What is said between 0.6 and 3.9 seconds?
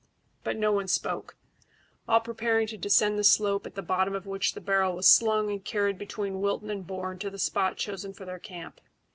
one spoke, all preparing to descend the slope, at the